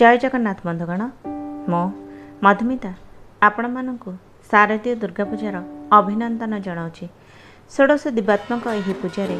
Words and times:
ଜୟ 0.00 0.16
ଜଗନ୍ନାଥ 0.22 0.58
ବନ୍ଧୁଗଣ। 0.66 1.02
ମୁଁ 1.70 1.86
ମଧୁମିତା 2.44 2.90
ଆପଣମାନଙ୍କୁ 3.46 4.10
ଶାରଦୀୟ 4.50 4.92
ଦୁର୍ଗା 5.02 5.24
ପୂଜାର 5.30 5.56
ଅଭିନନ୍ଦନ 5.98 6.52
ଜଣାଉଛି। 6.66 7.06
ଷୋଡ଼ଶ 7.72 8.02
ଦିବାତ୍ମକ 8.18 8.64
ଏହି 8.78 8.94
ପୂଜାରେ 9.02 9.38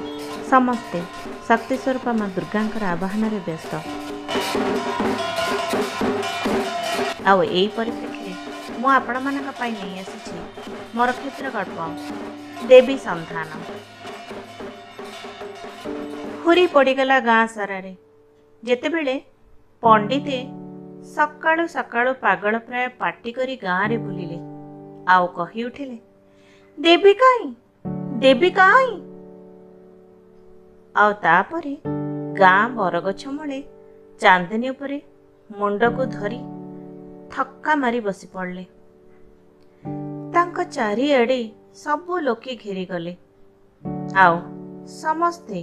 ସମସ୍ତେ 0.50 1.00
ଶକ୍ତି 1.48 1.74
ସ୍ୱରୂପ 1.82 2.06
ମା 2.18 2.26
ଦୁର୍ଗାଙ୍କର 2.36 2.82
ଆବାହନରେ 2.94 3.38
ବ୍ୟସ୍ତ। 3.46 3.72
ଆଉ 7.30 7.40
ଏହି 7.58 7.68
ପରିପ୍ରେକ୍ଷୀରେ 7.78 8.34
ମୁଁ 8.80 8.90
ଆପଣମାନଙ୍କ 8.98 9.48
ପାଇଁ 9.60 9.72
ନେଇ 9.80 9.94
ଆସିଛି 10.02 10.36
ମୋର 10.96 11.08
କ୍ଷୁଦ୍ର 11.20 11.46
ଗଳ୍ପ 11.56 11.78
ଦେବୀ 12.70 12.96
ସନ୍ଧାନ। 13.06 13.50
ହୁରି 16.42 16.64
ପଡ଼ିଗଲା 16.74 17.16
ଗାଁ 17.30 17.42
ସାରାରେ। 17.56 17.92
ଯେତେବେଳେ 18.62 19.16
ପଣ୍ଡିତେ 19.82 20.38
ସକାଳୁ 21.10 21.64
ସକାଳୁ 21.74 22.12
ପାଗଳ 22.22 22.58
ପ୍ରାୟ 22.68 22.86
ପାଟି 23.00 23.30
କରି 23.36 23.54
ଗାଁରେ 23.58 23.96
ବୁଲିଲେ। 24.04 24.38
ଆଉ 25.14 25.26
କହି 25.36 25.60
ଉଠିଲେ 25.66 25.98
ଦେବୀ 26.78 27.12
କାହିଁ 27.20 27.46
ଦେବୀ 28.24 28.50
କାହିଁ 28.58 28.96
ଆଉ 30.94 31.12
ତାପରେ 31.24 31.74
ଗାଁ 32.40 32.64
ବରଗଛ 32.78 33.22
ମୂଳେ 33.36 33.60
ଚାନ୍ଦିନୀ 34.20 34.68
ଉପରେ 34.74 34.98
ମୁଣ୍ଡକୁ 35.50 36.02
ଧରି 36.14 36.40
ଥକ୍କା 37.34 37.72
ମାରି 37.82 38.00
ବସି 38.06 38.26
ପଡ଼ିଲେ। 38.34 38.64
ତାଙ୍କ 40.34 40.56
ଚାରିଆଡ଼େ 40.76 41.40
ସବୁ 41.82 42.12
ଲୋକେ 42.26 42.52
ଘେରିଗଲେ 42.64 43.12
ଆଉ 44.22 44.36
ସମସ୍ତେ 45.02 45.60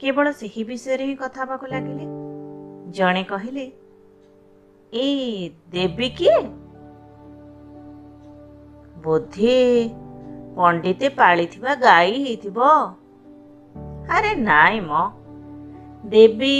କେବଳ 0.00 0.26
ସେହି 0.40 0.62
ବିଷୟରେ 0.70 1.04
ହିଁ 1.08 1.16
କଥା 1.22 1.40
ହେବାକୁ 1.42 1.66
ଲାଗିଲେ। 1.74 2.13
ଜଣେ 2.84 3.22
କହିଲେ 3.22 3.72
ଏ 4.92 5.06
ଦେବୀ 5.72 6.08
କିଏ? 6.08 6.36
ବୋଧେ 8.96 9.56
ପଣ୍ଡିତେ 10.56 11.08
ପାଳିଥିବା 11.08 11.74
ଗାଈ 11.74 12.12
ହେଇଥିବ। 12.24 12.58
ଆରେ 14.08 14.34
ନାଇଁ 14.34 14.80
ମ 14.80 14.92
ଦେବୀ 16.04 16.56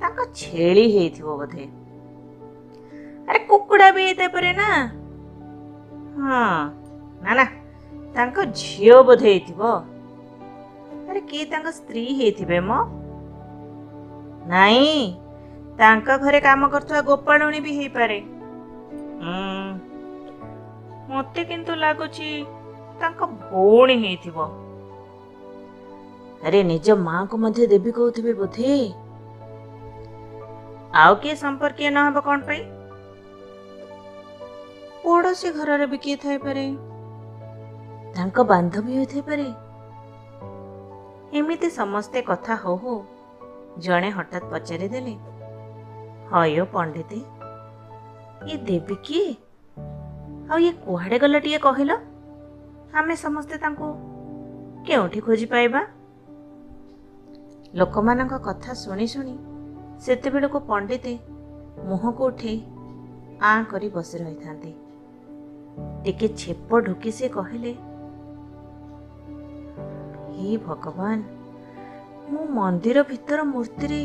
ତାଙ୍କ 0.00 0.18
ଛେଳି 0.34 0.84
ହେଇଥିବ 0.96 1.28
ବୋଧେ। 1.36 1.64
ଆରେ 3.28 3.38
କୁକୁଡ଼ା 3.38 3.88
ବି 3.90 4.02
ହେଇଥାଇପାରେ 4.06 4.52
ନା? 4.52 4.68
ହଁ 6.16 6.42
ନା 7.22 7.32
ନା 7.34 7.44
ତାଙ୍କ 8.14 8.36
ଝିଅ 8.54 8.96
ବୋଧେ 9.02 9.26
ହେଇଥିବ। 9.26 9.60
ଆରେ 11.08 11.20
କିଏ 11.20 11.44
ତାଙ୍କ 11.44 11.68
ସ୍ତ୍ରୀ 11.70 12.04
ହେଇଥିବେ 12.18 12.60
ମ? 12.60 12.70
ନାଇଁ 14.46 15.14
ତାଙ୍କ 15.80 16.16
ଘରେ 16.22 16.40
କାମ 16.46 16.68
କରୁଥିବା 16.72 17.00
ଗୋପାଳୁଣୀ 17.08 17.60
ବି 17.66 17.72
ହେଇପାରେ। 17.78 18.18
ମତେ 21.10 21.42
କିନ୍ତୁ 21.50 21.76
ଲାଗୁଛି 21.82 22.28
ତାଙ୍କ 23.00 23.20
ଭଉଣୀ 23.44 23.96
ହେଇଥିବ। 24.04 24.48
ଆରେ 26.48 26.60
ନିଜ 26.72 26.86
ମାଙ୍କୁ 27.06 27.36
ମଧ୍ୟ 27.44 27.66
ଦେବୀ 27.72 27.90
କହୁଥିବେ 27.96 28.32
ବୋଧେ? 28.40 28.74
ଆଉ 31.00 31.12
କିଏ 31.22 31.34
ସମ୍ପର୍କୀୟ 31.44 31.90
ନହେବ 31.96 32.22
କଣ 32.28 32.38
ପାଇଁ? 32.48 32.62
ପଡ଼ୋଶୀ 35.02 35.48
ଘରରେ 35.58 35.86
ବି 35.92 35.98
କିଏ 36.04 36.16
ଥାଇପାରେ? 36.24 36.64
ତାଙ୍କ 38.14 38.36
ବାନ୍ଧବୀ 38.52 38.92
ହୋଇଥାଇପାରେ 38.98 39.48
ଏମିତି 41.40 41.68
ସମସ୍ତେ 41.74 42.18
କଥା 42.30 42.54
ହଉ 42.62 42.76
ହଉ 42.84 42.96
ଜଣେ 43.84 44.08
ହଠାତ୍ 44.16 44.46
ପଚାରିଦେଲେ 44.52 45.14
ହୟ 46.32 46.64
ପଣ୍ଡିତେ 46.72 47.18
ଇଏ 48.46 48.56
ଦେବୀ 48.66 48.96
କିଏ 49.06 49.30
ଆଉ 50.50 50.58
ଇଏ 50.64 50.72
କୁଆଡ଼େ 50.84 51.16
ଗଲା 51.22 51.38
ଟିକେ 51.44 51.58
କହିଲ 51.66 51.90
ଆମେ 52.98 53.14
ସମସ୍ତେ 53.24 53.56
ତାଙ୍କୁ 53.64 53.88
କେଉଁଠି 54.86 55.20
ଖୋଜି 55.26 55.46
ପାଇବା 55.52 55.80
ଲୋକମାନଙ୍କ 57.74 58.34
କଥା 58.46 58.70
ଶୁଣି 58.82 59.06
ଶୁଣି 59.14 59.34
ସେତେବେଳକୁ 60.04 60.58
ପଣ୍ଡିତେ 60.70 61.14
ମୁହଁକୁ 61.88 62.22
ଉଠେଇ 62.30 62.58
ଆଁ 63.42 63.60
କରି 63.70 63.88
ବସି 63.88 64.16
ରହିଥାନ୍ତି 64.22 64.72
ଟିକେ 66.04 66.26
ଛେପ 66.40 66.70
ଢୁକି 66.86 67.10
ସେ 67.18 67.26
କହିଲେ 67.36 67.72
ହେ 70.30 70.50
ଭଗବାନ 70.66 71.18
ମୁଁ 72.30 72.42
ମନ୍ଦିର 72.56 72.98
ଭିତର 73.10 73.40
ମୂର୍ତ୍ତିରେ 73.52 74.02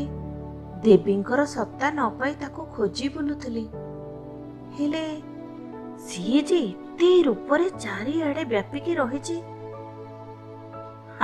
ଦେବୀଙ୍କର 0.86 1.44
ସତ୍ତା 1.52 1.86
ନ 1.90 2.00
ପାଇ 2.18 2.32
ତାକୁ 2.42 2.62
ଖୋଜି 2.74 3.06
ବୁଲୁଥିଲି। 3.14 3.64
ହେଲେ 4.76 5.04
ସିଏ 6.06 6.40
ଯେ 6.48 6.58
ଏତେ 6.64 7.10
ରୂପରେ 7.26 7.66
ଚାରିଆଡେ 7.84 8.42
ବ୍ୟାପିକି 8.52 8.92
ରହିଛି। 9.00 9.36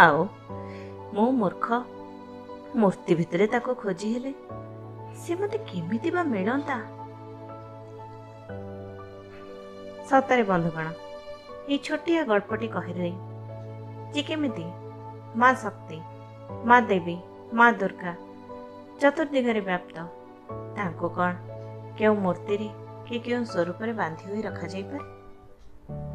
ଆଉ 0.05 0.19
ମୁଁ 1.15 1.28
ମୂର୍ଖ 1.41 1.67
ମୂର୍ତ୍ତି 2.81 3.12
ଭିତରେ 3.19 3.47
ତାକୁ 3.55 3.71
ଖୋଜି 3.83 4.09
ହେଲେ 4.15 4.33
ସେ 5.23 5.33
ମତେ 5.41 5.59
କେମିତି 5.71 6.11
ବା 6.17 6.23
ମିଳନ୍ତା? 6.33 6.77
ସତରେ 10.09 10.44
ବନ୍ଧୁଗଣ 10.50 10.87
ଏଇ 11.71 11.79
ଛୋଟିଆ 11.87 12.23
ଗଳ୍ପଟି 12.31 12.69
କହିଦେଇ 12.77 13.15
ଯେ 14.15 14.23
କେମିତି? 14.29 14.67
ମା 15.41 15.49
ଶକ୍ତି 15.62 15.99
ମା 16.69 16.77
ଦେବୀ 16.91 17.17
ମା 17.59 17.67
ଦୁର୍ଗା 17.81 18.12
ଚତୁର୍ଦିଗରେ 19.02 19.60
ବ୍ୟାପ୍ତ। 19.60 19.96
ତାଙ୍କୁ 20.76 21.08
କ'ଣ 21.16 21.32
କେଉଁ 21.98 22.14
ମୂର୍ତ୍ତିରେ 22.24 22.68
କି 23.06 23.16
କେଉଁ 23.18 23.42
ସ୍ୱରୂପରେ 23.44 23.92
ବାନ୍ଧି 23.92 24.24
ହୋଇ 24.30 24.42
ରଖାଯାଇପାରେ? 24.42 25.04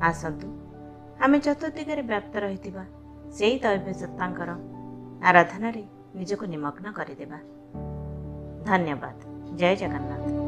ଆସନ୍ତୁ 0.01 0.47
ଆମେ 1.23 1.37
ଚତୁର୍ଦିଗରେ 1.39 2.01
ବ୍ୟାପ୍ତ 2.01 2.33
ରହିଥିବା 2.45 2.83
ସେଇ 3.37 3.55
ଦୈବ 3.63 3.85
ସତ୍ତାଙ୍କର 4.01 4.49
ଆରାଧନାରେ 5.23 5.83
ନିଜକୁ 6.15 6.45
ନିମଗ୍ନ 6.45 6.85
କରିଦେବା। 6.91 7.39
ଧନ୍ୟବାଦ। 8.67 9.17
ଜୟ 9.55 9.75
ଜଗନ୍ନାଥ। 9.75 10.46